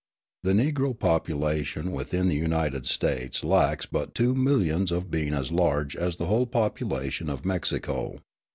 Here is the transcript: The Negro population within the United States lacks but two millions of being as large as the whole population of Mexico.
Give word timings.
The 0.41 0.53
Negro 0.53 0.97
population 0.97 1.91
within 1.91 2.27
the 2.27 2.33
United 2.35 2.87
States 2.87 3.43
lacks 3.43 3.85
but 3.85 4.15
two 4.15 4.33
millions 4.33 4.91
of 4.91 5.11
being 5.11 5.35
as 5.35 5.51
large 5.51 5.95
as 5.95 6.15
the 6.15 6.25
whole 6.25 6.47
population 6.47 7.29
of 7.29 7.45
Mexico. 7.45 8.17